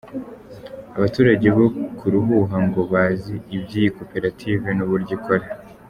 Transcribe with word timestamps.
Abaturage 0.97 1.47
bo 1.57 1.65
ku 1.97 2.05
Ruhuha 2.13 2.57
ngo 2.67 2.81
bazi 2.93 3.35
iby’iyi 3.55 3.89
koperative 3.97 4.67
n’uburyo 4.77 5.11
ikora. 5.19 5.45